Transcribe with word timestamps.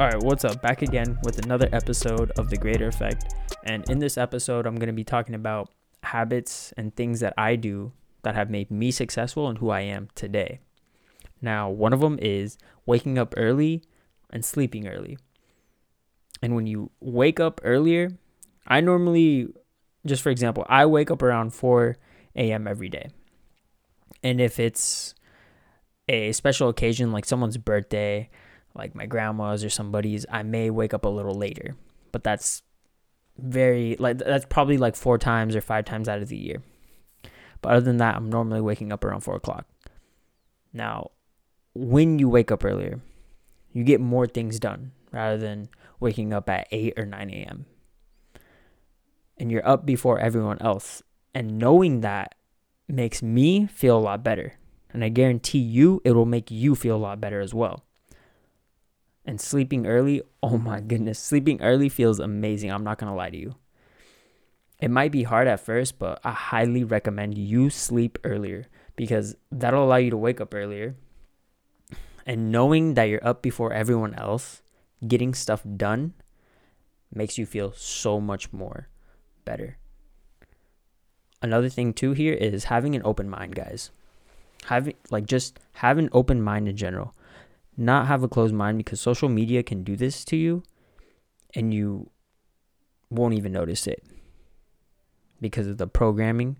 All 0.00 0.06
right, 0.06 0.22
what's 0.22 0.46
up? 0.46 0.62
Back 0.62 0.80
again 0.80 1.18
with 1.24 1.44
another 1.44 1.68
episode 1.72 2.30
of 2.38 2.48
The 2.48 2.56
Greater 2.56 2.88
Effect. 2.88 3.34
And 3.64 3.86
in 3.90 3.98
this 3.98 4.16
episode, 4.16 4.64
I'm 4.64 4.76
going 4.76 4.86
to 4.86 4.94
be 4.94 5.04
talking 5.04 5.34
about 5.34 5.68
habits 6.02 6.72
and 6.78 6.96
things 6.96 7.20
that 7.20 7.34
I 7.36 7.56
do 7.56 7.92
that 8.22 8.34
have 8.34 8.48
made 8.48 8.70
me 8.70 8.92
successful 8.92 9.46
and 9.46 9.58
who 9.58 9.68
I 9.68 9.82
am 9.82 10.08
today. 10.14 10.60
Now, 11.42 11.68
one 11.68 11.92
of 11.92 12.00
them 12.00 12.18
is 12.22 12.56
waking 12.86 13.18
up 13.18 13.34
early 13.36 13.84
and 14.30 14.42
sleeping 14.42 14.88
early. 14.88 15.18
And 16.40 16.54
when 16.54 16.66
you 16.66 16.90
wake 17.00 17.38
up 17.38 17.60
earlier, 17.62 18.16
I 18.66 18.80
normally, 18.80 19.48
just 20.06 20.22
for 20.22 20.30
example, 20.30 20.64
I 20.66 20.86
wake 20.86 21.10
up 21.10 21.20
around 21.20 21.50
4 21.50 21.98
a.m. 22.36 22.66
every 22.66 22.88
day. 22.88 23.10
And 24.22 24.40
if 24.40 24.58
it's 24.58 25.14
a 26.08 26.32
special 26.32 26.70
occasion 26.70 27.12
like 27.12 27.26
someone's 27.26 27.58
birthday, 27.58 28.30
like 28.74 28.94
my 28.94 29.06
grandma's 29.06 29.64
or 29.64 29.70
somebody's, 29.70 30.26
I 30.30 30.42
may 30.42 30.70
wake 30.70 30.94
up 30.94 31.04
a 31.04 31.08
little 31.08 31.34
later. 31.34 31.76
But 32.12 32.24
that's 32.24 32.62
very 33.38 33.96
like 33.98 34.18
that's 34.18 34.46
probably 34.46 34.76
like 34.76 34.96
four 34.96 35.16
times 35.16 35.56
or 35.56 35.60
five 35.60 35.84
times 35.84 36.08
out 36.08 36.22
of 36.22 36.28
the 36.28 36.36
year. 36.36 36.62
But 37.62 37.72
other 37.72 37.84
than 37.84 37.98
that, 37.98 38.16
I'm 38.16 38.30
normally 38.30 38.60
waking 38.60 38.92
up 38.92 39.04
around 39.04 39.20
four 39.20 39.36
o'clock. 39.36 39.66
Now, 40.72 41.10
when 41.74 42.18
you 42.18 42.28
wake 42.28 42.50
up 42.50 42.64
earlier, 42.64 43.00
you 43.72 43.84
get 43.84 44.00
more 44.00 44.26
things 44.26 44.58
done 44.58 44.92
rather 45.12 45.36
than 45.36 45.68
waking 45.98 46.32
up 46.32 46.48
at 46.48 46.68
8 46.70 46.94
or 46.96 47.04
9 47.04 47.30
a.m. 47.30 47.66
And 49.36 49.50
you're 49.50 49.66
up 49.66 49.84
before 49.84 50.18
everyone 50.18 50.58
else. 50.60 51.02
And 51.34 51.58
knowing 51.58 52.00
that 52.00 52.34
makes 52.88 53.22
me 53.22 53.66
feel 53.66 53.98
a 53.98 54.00
lot 54.00 54.24
better. 54.24 54.54
And 54.92 55.04
I 55.04 55.08
guarantee 55.08 55.58
you, 55.58 56.00
it 56.04 56.12
will 56.12 56.26
make 56.26 56.50
you 56.50 56.74
feel 56.74 56.96
a 56.96 56.98
lot 56.98 57.20
better 57.20 57.40
as 57.40 57.54
well. 57.54 57.84
And 59.24 59.40
sleeping 59.40 59.86
early, 59.86 60.22
oh 60.42 60.58
my 60.58 60.80
goodness, 60.80 61.18
sleeping 61.18 61.60
early 61.60 61.88
feels 61.88 62.18
amazing. 62.18 62.72
I'm 62.72 62.84
not 62.84 62.98
going 62.98 63.10
to 63.10 63.16
lie 63.16 63.30
to 63.30 63.36
you. 63.36 63.54
It 64.80 64.90
might 64.90 65.12
be 65.12 65.24
hard 65.24 65.46
at 65.46 65.60
first, 65.60 65.98
but 65.98 66.20
I 66.24 66.30
highly 66.32 66.84
recommend 66.84 67.36
you 67.36 67.68
sleep 67.68 68.18
earlier 68.24 68.64
because 68.96 69.36
that'll 69.52 69.84
allow 69.84 69.96
you 69.96 70.10
to 70.10 70.16
wake 70.16 70.40
up 70.40 70.54
earlier. 70.54 70.96
And 72.24 72.50
knowing 72.50 72.94
that 72.94 73.04
you're 73.04 73.26
up 73.26 73.42
before 73.42 73.72
everyone 73.72 74.14
else, 74.14 74.62
getting 75.06 75.34
stuff 75.34 75.62
done, 75.76 76.14
makes 77.12 77.36
you 77.36 77.44
feel 77.44 77.72
so 77.72 78.20
much 78.20 78.52
more 78.52 78.88
better. 79.44 79.76
Another 81.42 81.68
thing 81.68 81.92
too 81.92 82.12
here 82.12 82.34
is 82.34 82.64
having 82.64 82.94
an 82.94 83.02
open 83.04 83.28
mind, 83.28 83.54
guys. 83.54 83.90
Having 84.66 84.94
like 85.10 85.26
just 85.26 85.58
have 85.74 85.98
an 85.98 86.08
open 86.12 86.42
mind 86.42 86.68
in 86.68 86.76
general. 86.76 87.14
Not 87.80 88.08
have 88.08 88.22
a 88.22 88.28
closed 88.28 88.52
mind 88.52 88.76
because 88.76 89.00
social 89.00 89.30
media 89.30 89.62
can 89.62 89.82
do 89.82 89.96
this 89.96 90.22
to 90.26 90.36
you 90.36 90.62
and 91.54 91.72
you 91.72 92.10
won't 93.08 93.32
even 93.32 93.52
notice 93.52 93.86
it 93.86 94.04
because 95.40 95.66
of 95.66 95.78
the 95.78 95.86
programming 95.86 96.58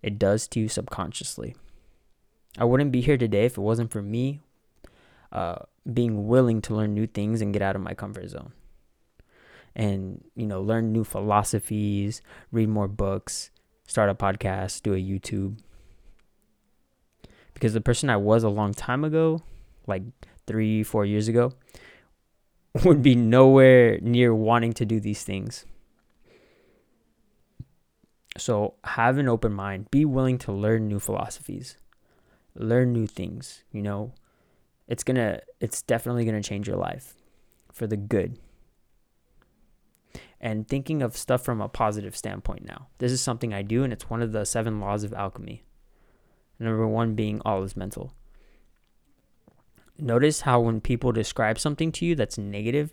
it 0.00 0.16
does 0.16 0.46
to 0.46 0.60
you 0.60 0.68
subconsciously. 0.68 1.56
I 2.56 2.66
wouldn't 2.66 2.92
be 2.92 3.00
here 3.00 3.18
today 3.18 3.46
if 3.46 3.58
it 3.58 3.62
wasn't 3.62 3.90
for 3.90 4.00
me 4.00 4.42
uh, 5.32 5.56
being 5.92 6.28
willing 6.28 6.62
to 6.62 6.74
learn 6.76 6.94
new 6.94 7.08
things 7.08 7.42
and 7.42 7.52
get 7.52 7.60
out 7.60 7.74
of 7.74 7.82
my 7.82 7.94
comfort 7.94 8.28
zone. 8.28 8.52
And, 9.74 10.22
you 10.36 10.46
know, 10.46 10.62
learn 10.62 10.92
new 10.92 11.02
philosophies, 11.02 12.22
read 12.52 12.68
more 12.68 12.86
books, 12.86 13.50
start 13.88 14.08
a 14.08 14.14
podcast, 14.14 14.82
do 14.82 14.94
a 14.94 14.98
YouTube. 14.98 15.58
Because 17.54 17.72
the 17.72 17.80
person 17.80 18.08
I 18.08 18.18
was 18.18 18.44
a 18.44 18.48
long 18.48 18.72
time 18.72 19.02
ago, 19.02 19.42
like 19.88 20.04
three, 20.46 20.82
four 20.82 21.04
years 21.04 21.28
ago, 21.28 21.52
would 22.84 23.02
be 23.02 23.14
nowhere 23.14 23.98
near 24.00 24.34
wanting 24.34 24.72
to 24.74 24.84
do 24.84 25.00
these 25.00 25.22
things. 25.22 25.64
So 28.36 28.74
have 28.84 29.18
an 29.18 29.28
open 29.28 29.52
mind. 29.52 29.90
Be 29.90 30.04
willing 30.04 30.38
to 30.38 30.52
learn 30.52 30.88
new 30.88 30.98
philosophies, 30.98 31.76
learn 32.54 32.92
new 32.92 33.06
things. 33.06 33.62
You 33.70 33.82
know, 33.82 34.12
it's 34.88 35.04
gonna, 35.04 35.40
it's 35.60 35.82
definitely 35.82 36.24
gonna 36.24 36.42
change 36.42 36.66
your 36.66 36.76
life 36.76 37.14
for 37.72 37.86
the 37.86 37.96
good. 37.96 38.38
And 40.40 40.68
thinking 40.68 41.00
of 41.00 41.16
stuff 41.16 41.42
from 41.42 41.60
a 41.60 41.68
positive 41.68 42.16
standpoint 42.16 42.66
now. 42.66 42.88
This 42.98 43.12
is 43.12 43.20
something 43.22 43.54
I 43.54 43.62
do, 43.62 43.82
and 43.82 43.92
it's 43.92 44.10
one 44.10 44.20
of 44.20 44.32
the 44.32 44.44
seven 44.44 44.78
laws 44.78 45.02
of 45.02 45.14
alchemy. 45.14 45.62
Number 46.58 46.86
one 46.86 47.14
being 47.14 47.40
all 47.44 47.62
is 47.62 47.76
mental. 47.76 48.12
Notice 49.98 50.40
how 50.40 50.60
when 50.60 50.80
people 50.80 51.12
describe 51.12 51.58
something 51.58 51.92
to 51.92 52.04
you 52.04 52.14
that's 52.14 52.36
negative, 52.36 52.92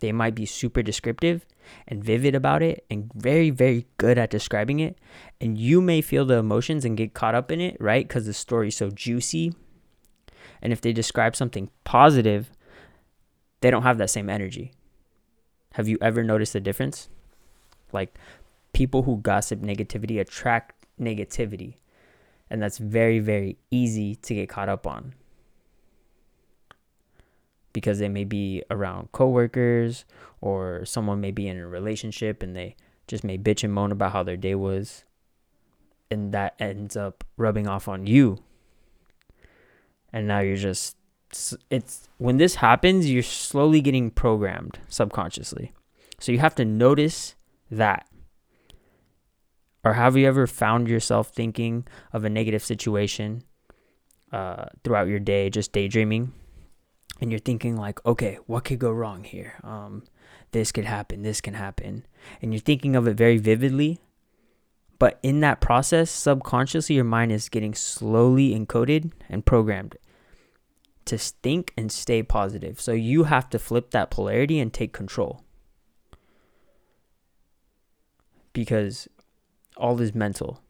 they 0.00 0.12
might 0.12 0.34
be 0.34 0.44
super 0.44 0.82
descriptive 0.82 1.46
and 1.88 2.04
vivid 2.04 2.34
about 2.34 2.62
it 2.62 2.84
and 2.90 3.10
very, 3.14 3.48
very 3.50 3.86
good 3.96 4.18
at 4.18 4.30
describing 4.30 4.80
it. 4.80 4.98
And 5.40 5.56
you 5.56 5.80
may 5.80 6.02
feel 6.02 6.26
the 6.26 6.36
emotions 6.36 6.84
and 6.84 6.96
get 6.96 7.14
caught 7.14 7.34
up 7.34 7.50
in 7.50 7.60
it, 7.60 7.76
right? 7.80 8.06
Because 8.06 8.26
the 8.26 8.34
story's 8.34 8.76
so 8.76 8.90
juicy. 8.90 9.54
And 10.60 10.72
if 10.72 10.80
they 10.82 10.92
describe 10.92 11.34
something 11.34 11.70
positive, 11.84 12.50
they 13.62 13.70
don't 13.70 13.82
have 13.82 13.98
that 13.98 14.10
same 14.10 14.28
energy. 14.28 14.72
Have 15.72 15.88
you 15.88 15.96
ever 16.02 16.22
noticed 16.22 16.52
the 16.52 16.60
difference? 16.60 17.08
Like 17.92 18.18
people 18.74 19.04
who 19.04 19.18
gossip 19.18 19.60
negativity 19.60 20.20
attract 20.20 20.86
negativity. 21.00 21.76
And 22.50 22.62
that's 22.62 22.78
very, 22.78 23.18
very 23.18 23.56
easy 23.70 24.14
to 24.16 24.34
get 24.34 24.50
caught 24.50 24.68
up 24.68 24.86
on 24.86 25.14
because 27.76 27.98
they 27.98 28.08
may 28.08 28.24
be 28.24 28.62
around 28.70 29.12
coworkers 29.12 30.06
or 30.40 30.82
someone 30.86 31.20
may 31.20 31.30
be 31.30 31.46
in 31.46 31.58
a 31.58 31.66
relationship 31.66 32.42
and 32.42 32.56
they 32.56 32.74
just 33.06 33.22
may 33.22 33.36
bitch 33.36 33.62
and 33.62 33.70
moan 33.74 33.92
about 33.92 34.12
how 34.12 34.22
their 34.22 34.38
day 34.38 34.54
was 34.54 35.04
and 36.10 36.32
that 36.32 36.54
ends 36.58 36.96
up 36.96 37.22
rubbing 37.36 37.68
off 37.68 37.86
on 37.86 38.06
you. 38.06 38.38
And 40.10 40.26
now 40.26 40.38
you're 40.38 40.56
just 40.56 40.96
it's 41.68 42.08
when 42.16 42.38
this 42.38 42.54
happens 42.54 43.10
you're 43.10 43.22
slowly 43.22 43.82
getting 43.82 44.10
programmed 44.10 44.78
subconsciously. 44.88 45.74
So 46.18 46.32
you 46.32 46.38
have 46.38 46.54
to 46.54 46.64
notice 46.64 47.34
that. 47.70 48.08
Or 49.84 49.92
have 49.92 50.16
you 50.16 50.26
ever 50.26 50.46
found 50.46 50.88
yourself 50.88 51.28
thinking 51.28 51.86
of 52.10 52.24
a 52.24 52.30
negative 52.30 52.64
situation 52.64 53.42
uh, 54.32 54.64
throughout 54.82 55.08
your 55.08 55.20
day 55.20 55.50
just 55.50 55.72
daydreaming 55.72 56.32
and 57.20 57.30
you're 57.30 57.40
thinking 57.40 57.76
like, 57.76 58.04
okay, 58.04 58.38
what 58.46 58.64
could 58.64 58.78
go 58.78 58.90
wrong 58.90 59.24
here? 59.24 59.54
Um, 59.62 60.04
this 60.52 60.72
could 60.72 60.84
happen, 60.84 61.22
this 61.22 61.40
can 61.40 61.54
happen, 61.54 62.06
and 62.40 62.52
you're 62.52 62.60
thinking 62.60 62.96
of 62.96 63.06
it 63.06 63.16
very 63.16 63.38
vividly. 63.38 64.00
But 64.98 65.18
in 65.22 65.40
that 65.40 65.60
process, 65.60 66.10
subconsciously, 66.10 66.96
your 66.96 67.04
mind 67.04 67.32
is 67.32 67.48
getting 67.48 67.74
slowly 67.74 68.58
encoded 68.58 69.12
and 69.28 69.44
programmed 69.44 69.96
to 71.04 71.18
think 71.18 71.72
and 71.76 71.92
stay 71.92 72.22
positive. 72.22 72.80
So 72.80 72.92
you 72.92 73.24
have 73.24 73.50
to 73.50 73.58
flip 73.58 73.90
that 73.90 74.10
polarity 74.10 74.58
and 74.58 74.72
take 74.72 74.92
control. 74.92 75.44
Because 78.52 79.06
all 79.76 80.00
is 80.00 80.14
mental. 80.14 80.62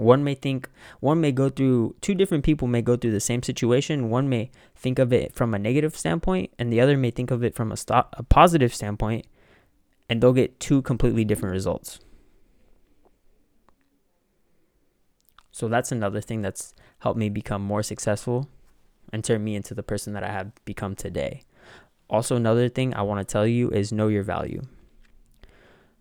One 0.00 0.24
may 0.24 0.34
think, 0.34 0.70
one 1.00 1.20
may 1.20 1.30
go 1.30 1.50
through, 1.50 1.94
two 2.00 2.14
different 2.14 2.42
people 2.42 2.66
may 2.66 2.80
go 2.80 2.96
through 2.96 3.10
the 3.10 3.20
same 3.20 3.42
situation. 3.42 4.08
One 4.08 4.30
may 4.30 4.50
think 4.74 4.98
of 4.98 5.12
it 5.12 5.34
from 5.34 5.52
a 5.52 5.58
negative 5.58 5.94
standpoint, 5.94 6.50
and 6.58 6.72
the 6.72 6.80
other 6.80 6.96
may 6.96 7.10
think 7.10 7.30
of 7.30 7.44
it 7.44 7.54
from 7.54 7.70
a, 7.70 7.76
st- 7.76 8.06
a 8.14 8.22
positive 8.22 8.74
standpoint, 8.74 9.26
and 10.08 10.22
they'll 10.22 10.32
get 10.32 10.58
two 10.58 10.80
completely 10.80 11.22
different 11.22 11.52
results. 11.52 12.00
So 15.50 15.68
that's 15.68 15.92
another 15.92 16.22
thing 16.22 16.40
that's 16.40 16.74
helped 17.00 17.18
me 17.18 17.28
become 17.28 17.60
more 17.60 17.82
successful 17.82 18.48
and 19.12 19.22
turn 19.22 19.44
me 19.44 19.54
into 19.54 19.74
the 19.74 19.82
person 19.82 20.14
that 20.14 20.24
I 20.24 20.32
have 20.32 20.52
become 20.64 20.94
today. 20.94 21.42
Also, 22.08 22.36
another 22.36 22.70
thing 22.70 22.94
I 22.94 23.02
want 23.02 23.20
to 23.20 23.30
tell 23.30 23.46
you 23.46 23.68
is 23.68 23.92
know 23.92 24.08
your 24.08 24.22
value. 24.22 24.62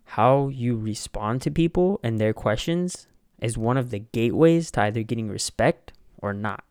How 0.05 0.47
you 0.47 0.77
respond 0.77 1.41
to 1.41 1.51
people 1.51 1.99
and 2.01 2.17
their 2.17 2.33
questions 2.33 3.07
is 3.41 3.57
one 3.57 3.77
of 3.77 3.89
the 3.89 3.99
gateways 3.99 4.71
to 4.71 4.81
either 4.81 5.03
getting 5.03 5.29
respect 5.29 5.93
or 6.17 6.33
not. 6.33 6.63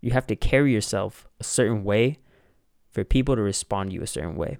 You 0.00 0.12
have 0.12 0.26
to 0.28 0.36
carry 0.36 0.72
yourself 0.72 1.26
a 1.40 1.44
certain 1.44 1.84
way 1.84 2.18
for 2.90 3.04
people 3.04 3.36
to 3.36 3.42
respond 3.42 3.90
to 3.90 3.94
you 3.94 4.02
a 4.02 4.06
certain 4.06 4.36
way. 4.36 4.58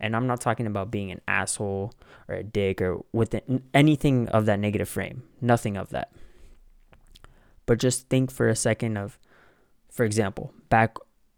And 0.00 0.14
I'm 0.14 0.26
not 0.26 0.40
talking 0.40 0.66
about 0.66 0.90
being 0.90 1.10
an 1.10 1.20
asshole 1.28 1.94
or 2.28 2.34
a 2.34 2.42
dick 2.42 2.82
or 2.82 3.04
with 3.12 3.34
anything 3.72 4.28
of 4.28 4.46
that 4.46 4.58
negative 4.58 4.88
frame. 4.88 5.22
Nothing 5.40 5.76
of 5.76 5.90
that. 5.90 6.12
But 7.66 7.78
just 7.78 8.08
think 8.08 8.30
for 8.30 8.48
a 8.48 8.56
second 8.56 8.96
of 8.96 9.18
for 9.94 10.04
example, 10.04 10.52
back 10.70 10.96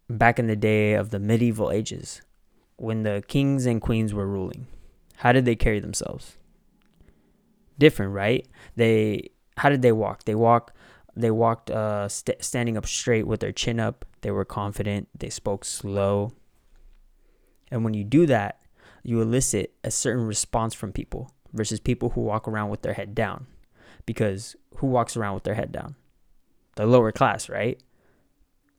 back 0.08 0.38
in 0.38 0.46
the 0.46 0.56
day 0.56 0.94
of 0.94 1.10
the 1.10 1.18
medieval 1.18 1.70
ages 1.70 2.22
when 2.76 3.02
the 3.02 3.22
kings 3.28 3.66
and 3.66 3.82
queens 3.82 4.14
were 4.14 4.26
ruling. 4.26 4.66
How 5.16 5.32
did 5.32 5.44
they 5.44 5.56
carry 5.56 5.78
themselves? 5.78 6.38
Different, 7.78 8.12
right? 8.12 8.46
They 8.76 9.30
how 9.56 9.68
did 9.68 9.82
they 9.82 9.92
walk? 9.92 10.24
They 10.24 10.34
walk 10.34 10.74
they 11.14 11.30
walked 11.30 11.70
uh 11.70 12.08
st- 12.08 12.42
standing 12.44 12.76
up 12.76 12.86
straight 12.86 13.26
with 13.26 13.40
their 13.40 13.52
chin 13.52 13.80
up. 13.80 14.04
They 14.20 14.30
were 14.30 14.44
confident. 14.44 15.08
They 15.16 15.30
spoke 15.30 15.64
slow. 15.64 16.32
And 17.70 17.84
when 17.84 17.94
you 17.94 18.04
do 18.04 18.26
that, 18.26 18.60
you 19.02 19.20
elicit 19.20 19.74
a 19.82 19.90
certain 19.90 20.26
response 20.26 20.74
from 20.74 20.92
people 20.92 21.30
versus 21.52 21.80
people 21.80 22.10
who 22.10 22.20
walk 22.20 22.46
around 22.46 22.70
with 22.70 22.82
their 22.82 22.94
head 22.94 23.14
down. 23.14 23.46
Because 24.04 24.56
who 24.76 24.86
walks 24.86 25.16
around 25.16 25.34
with 25.34 25.44
their 25.44 25.54
head 25.54 25.72
down? 25.72 25.96
The 26.76 26.86
lower 26.86 27.10
class, 27.12 27.48
right? 27.48 27.80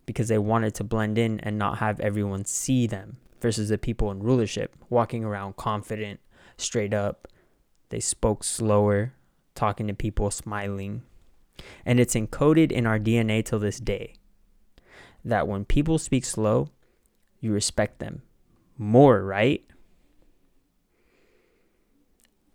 Because 0.06 0.28
they 0.28 0.38
wanted 0.38 0.76
to 0.76 0.84
blend 0.84 1.18
in 1.18 1.40
and 1.42 1.58
not 1.58 1.80
have 1.80 2.00
everyone 2.00 2.46
see 2.46 2.88
them 2.88 3.18
versus 3.42 3.70
the 3.70 3.78
people 3.78 4.12
in 4.12 4.24
rulership 4.24 4.76
walking 4.90 5.24
around 5.24 5.58
confident, 5.58 6.20
straight 6.58 6.94
up. 6.94 7.28
They 7.90 8.00
spoke 8.00 8.44
slower, 8.44 9.14
talking 9.56 9.88
to 9.88 9.94
people, 9.94 10.32
smiling. 10.32 11.04
And 11.86 12.00
it's 12.00 12.16
encoded 12.16 12.72
in 12.72 12.86
our 12.86 13.00
DNA 13.00 13.44
till 13.44 13.60
this 13.60 13.80
day 13.80 14.16
that 15.26 15.48
when 15.48 15.66
people 15.66 15.98
speak 15.98 16.26
slow, 16.26 16.70
you 17.40 17.52
respect 17.52 18.00
them 18.00 18.22
more, 18.78 19.24
right? 19.24 19.64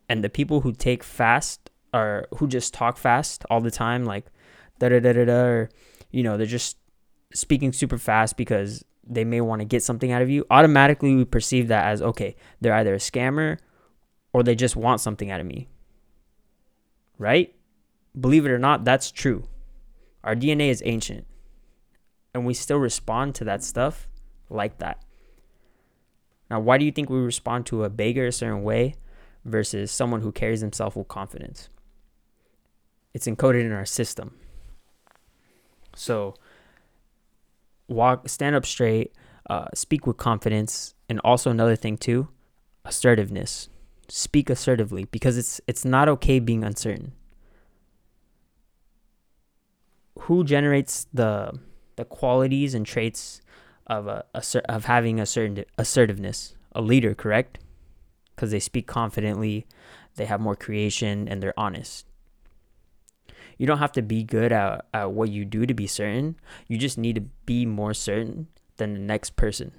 And 0.08 0.22
the 0.22 0.28
people 0.28 0.60
who 0.60 0.72
take 0.72 1.02
fast 1.02 1.70
or 1.94 2.26
who 2.36 2.46
just 2.46 2.74
talk 2.74 2.96
fast 2.96 3.44
all 3.50 3.60
the 3.60 3.70
time, 3.70 4.04
like 4.04 4.26
da 4.78 4.88
da 4.88 5.00
da 5.00 5.12
da 5.12 5.24
da, 5.24 5.42
or 5.42 5.70
you 6.10 6.22
know, 6.22 6.36
they're 6.36 6.46
just 6.46 6.76
speaking 7.32 7.72
super 7.72 7.98
fast 7.98 8.36
because 8.36 8.84
they 9.06 9.24
may 9.24 9.40
want 9.40 9.60
to 9.60 9.64
get 9.64 9.82
something 9.82 10.12
out 10.12 10.22
of 10.22 10.30
you. 10.30 10.44
Automatically, 10.50 11.14
we 11.14 11.24
perceive 11.24 11.68
that 11.68 11.86
as 11.86 12.02
okay, 12.02 12.36
they're 12.60 12.74
either 12.74 12.94
a 12.94 12.98
scammer 12.98 13.58
or 14.32 14.42
they 14.42 14.54
just 14.54 14.76
want 14.76 15.00
something 15.00 15.30
out 15.30 15.40
of 15.40 15.46
me. 15.46 15.68
Right? 17.18 17.54
Believe 18.18 18.46
it 18.46 18.50
or 18.50 18.58
not, 18.58 18.84
that's 18.84 19.10
true. 19.10 19.44
Our 20.24 20.34
DNA 20.34 20.68
is 20.70 20.82
ancient 20.84 21.26
and 22.34 22.46
we 22.46 22.54
still 22.54 22.78
respond 22.78 23.34
to 23.36 23.44
that 23.44 23.62
stuff 23.62 24.08
like 24.48 24.78
that. 24.78 25.02
Now, 26.50 26.60
why 26.60 26.78
do 26.78 26.84
you 26.84 26.92
think 26.92 27.08
we 27.08 27.18
respond 27.18 27.66
to 27.66 27.84
a 27.84 27.90
beggar 27.90 28.26
a 28.26 28.32
certain 28.32 28.62
way 28.62 28.94
versus 29.44 29.90
someone 29.90 30.20
who 30.20 30.32
carries 30.32 30.60
himself 30.60 30.96
with 30.96 31.08
confidence? 31.08 31.68
It's 33.14 33.26
encoded 33.26 33.64
in 33.64 33.72
our 33.72 33.86
system. 33.86 34.36
So, 35.94 36.34
walk, 37.88 38.28
stand 38.28 38.56
up 38.56 38.64
straight, 38.64 39.12
uh, 39.48 39.66
speak 39.74 40.06
with 40.06 40.16
confidence, 40.16 40.94
and 41.08 41.20
also 41.20 41.50
another 41.50 41.76
thing 41.76 41.98
too, 41.98 42.28
assertiveness. 42.84 43.68
Speak 44.14 44.50
assertively 44.50 45.06
because 45.06 45.38
it's 45.38 45.58
it's 45.66 45.86
not 45.86 46.06
okay 46.06 46.38
being 46.38 46.64
uncertain. 46.64 47.12
Who 50.18 50.44
generates 50.44 51.06
the 51.14 51.58
the 51.96 52.04
qualities 52.04 52.74
and 52.74 52.84
traits 52.84 53.40
of 53.86 54.08
a, 54.08 54.22
of 54.68 54.84
having 54.84 55.18
a 55.18 55.24
certain 55.24 55.64
assertiveness. 55.78 56.54
A 56.72 56.82
leader, 56.82 57.14
correct? 57.14 57.58
Because 58.36 58.50
they 58.50 58.60
speak 58.60 58.86
confidently, 58.86 59.66
they 60.16 60.26
have 60.26 60.42
more 60.42 60.56
creation, 60.56 61.26
and 61.26 61.42
they're 61.42 61.58
honest. 61.58 62.04
You 63.56 63.66
don't 63.66 63.78
have 63.78 63.92
to 63.92 64.02
be 64.02 64.24
good 64.24 64.52
at, 64.52 64.84
at 64.92 65.12
what 65.12 65.30
you 65.30 65.46
do 65.46 65.64
to 65.64 65.72
be 65.72 65.86
certain. 65.86 66.36
You 66.68 66.76
just 66.76 66.98
need 66.98 67.14
to 67.14 67.22
be 67.46 67.64
more 67.64 67.94
certain 67.94 68.48
than 68.76 68.92
the 68.92 69.00
next 69.00 69.36
person 69.36 69.72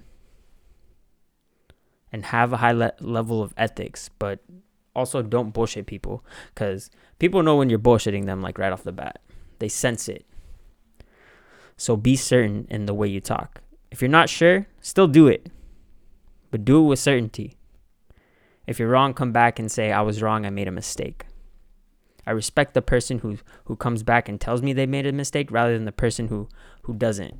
and 2.14 2.26
have 2.26 2.52
a 2.52 2.58
high 2.58 2.70
le- 2.70 2.92
level 3.00 3.42
of 3.42 3.52
ethics, 3.56 4.08
but 4.20 4.38
also 4.94 5.20
don't 5.20 5.52
bullshit 5.52 5.84
people 5.84 6.24
because 6.54 6.88
people 7.18 7.42
know 7.42 7.56
when 7.56 7.68
you're 7.68 7.76
bullshitting 7.76 8.24
them 8.26 8.40
like 8.40 8.56
right 8.56 8.72
off 8.72 8.84
the 8.84 8.92
bat. 8.92 9.20
They 9.58 9.68
sense 9.68 10.08
it. 10.08 10.24
So 11.76 11.96
be 11.96 12.14
certain 12.14 12.68
in 12.70 12.86
the 12.86 12.94
way 12.94 13.08
you 13.08 13.20
talk. 13.20 13.62
If 13.90 14.00
you're 14.00 14.08
not 14.08 14.28
sure, 14.28 14.68
still 14.80 15.08
do 15.08 15.26
it, 15.26 15.50
but 16.52 16.64
do 16.64 16.84
it 16.84 16.88
with 16.88 17.00
certainty. 17.00 17.56
If 18.64 18.78
you're 18.78 18.88
wrong, 18.88 19.12
come 19.12 19.32
back 19.32 19.58
and 19.58 19.70
say, 19.70 19.90
I 19.90 20.02
was 20.02 20.22
wrong, 20.22 20.46
I 20.46 20.50
made 20.50 20.68
a 20.68 20.70
mistake. 20.70 21.26
I 22.24 22.30
respect 22.30 22.74
the 22.74 22.80
person 22.80 23.18
who, 23.18 23.38
who 23.64 23.74
comes 23.74 24.04
back 24.04 24.28
and 24.28 24.40
tells 24.40 24.62
me 24.62 24.72
they 24.72 24.86
made 24.86 25.08
a 25.08 25.12
mistake 25.12 25.50
rather 25.50 25.74
than 25.74 25.84
the 25.84 25.90
person 25.90 26.28
who, 26.28 26.48
who 26.82 26.94
doesn't. 26.94 27.34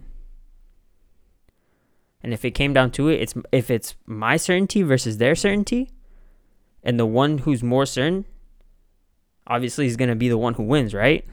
And 2.25 2.32
if 2.32 2.43
it 2.43 2.53
came 2.53 2.73
down 2.73 2.91
to 2.93 3.09
it, 3.09 3.21
it's 3.21 3.35
if 3.53 3.71
it's 3.71 3.97
my 4.06 4.38
certainty 4.38 4.81
versus 4.81 5.19
their 5.19 5.35
certainty, 5.35 5.91
and 6.82 6.99
the 6.99 7.05
one 7.05 7.37
who's 7.37 7.62
more 7.62 7.85
certain, 7.85 8.25
obviously 9.47 9.85
is 9.85 9.99
gonna 9.99 10.17
be 10.17 10.31
the 10.31 10.38
one 10.38 10.55
who 10.55 10.62
wins, 10.62 10.94
right? 10.94 11.26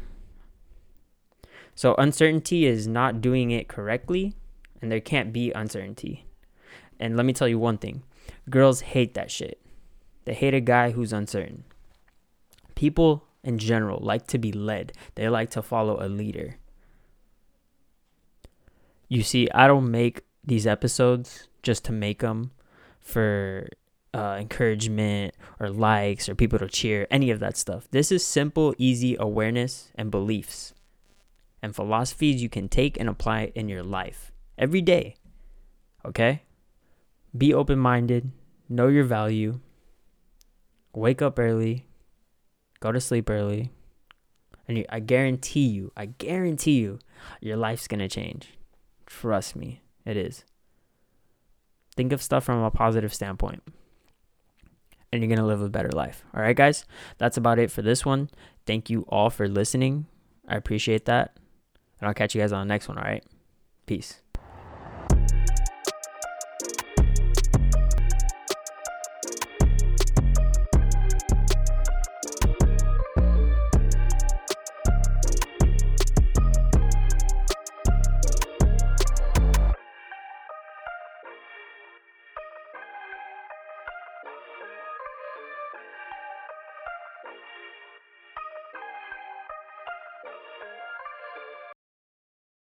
So 1.75 1.95
uncertainty 1.95 2.65
is 2.65 2.89
not 2.89 3.21
doing 3.21 3.51
it 3.51 3.69
correctly, 3.69 4.35
and 4.81 4.91
there 4.91 4.99
can't 4.99 5.31
be 5.31 5.53
uncertainty. 5.53 6.25
And 6.99 7.15
let 7.15 7.25
me 7.25 7.31
tell 7.31 7.47
you 7.47 7.57
one 7.57 7.77
thing 7.77 8.03
girls 8.49 8.81
hate 8.81 9.13
that 9.13 9.31
shit. 9.31 9.61
They 10.25 10.33
hate 10.33 10.53
a 10.53 10.59
guy 10.59 10.91
who's 10.91 11.13
uncertain. 11.13 11.63
People 12.75 13.23
in 13.45 13.59
general 13.59 13.99
like 14.03 14.27
to 14.27 14.37
be 14.37 14.51
led, 14.51 14.91
they 15.15 15.29
like 15.29 15.51
to 15.51 15.61
follow 15.61 16.05
a 16.05 16.09
leader. 16.09 16.57
You 19.07 19.23
see, 19.23 19.49
I 19.51 19.67
don't 19.67 19.89
make 19.89 20.23
these 20.43 20.65
episodes 20.67 21.47
just 21.63 21.85
to 21.85 21.91
make 21.91 22.19
them 22.19 22.51
for 23.01 23.67
uh, 24.13 24.37
encouragement 24.39 25.35
or 25.59 25.69
likes 25.69 26.27
or 26.27 26.35
people 26.35 26.59
to 26.59 26.67
cheer, 26.67 27.07
any 27.09 27.31
of 27.31 27.39
that 27.39 27.57
stuff. 27.57 27.87
This 27.91 28.11
is 28.11 28.25
simple, 28.25 28.73
easy 28.77 29.15
awareness 29.19 29.91
and 29.95 30.11
beliefs 30.11 30.73
and 31.61 31.75
philosophies 31.75 32.41
you 32.41 32.49
can 32.49 32.67
take 32.67 32.99
and 32.99 33.07
apply 33.07 33.51
in 33.55 33.69
your 33.69 33.83
life 33.83 34.31
every 34.57 34.81
day. 34.81 35.15
Okay? 36.05 36.43
Be 37.37 37.53
open 37.53 37.79
minded, 37.79 38.31
know 38.67 38.87
your 38.87 39.03
value, 39.03 39.59
wake 40.93 41.21
up 41.21 41.39
early, 41.39 41.85
go 42.79 42.91
to 42.91 42.99
sleep 42.99 43.29
early, 43.29 43.71
and 44.67 44.85
I 44.89 44.99
guarantee 44.99 45.67
you, 45.67 45.91
I 45.95 46.07
guarantee 46.07 46.79
you, 46.79 46.99
your 47.39 47.57
life's 47.57 47.87
gonna 47.87 48.09
change. 48.09 48.57
Trust 49.05 49.55
me, 49.55 49.81
it 50.05 50.17
is. 50.17 50.43
Think 51.95 52.13
of 52.13 52.21
stuff 52.21 52.43
from 52.43 52.63
a 52.63 52.71
positive 52.71 53.13
standpoint, 53.13 53.63
and 55.11 55.21
you're 55.21 55.29
gonna 55.33 55.47
live 55.47 55.61
a 55.61 55.69
better 55.69 55.91
life. 55.91 56.23
All 56.33 56.41
right, 56.41 56.55
guys, 56.55 56.85
that's 57.17 57.37
about 57.37 57.59
it 57.59 57.71
for 57.71 57.81
this 57.81 58.05
one. 58.05 58.29
Thank 58.65 58.89
you 58.89 59.05
all 59.09 59.29
for 59.29 59.47
listening. 59.47 60.05
I 60.47 60.55
appreciate 60.55 61.05
that. 61.05 61.37
And 61.99 62.07
I'll 62.07 62.13
catch 62.13 62.33
you 62.33 62.41
guys 62.41 62.51
on 62.51 62.67
the 62.67 62.73
next 62.73 62.87
one, 62.87 62.97
all 62.97 63.03
right? 63.03 63.23
Peace. 63.85 64.21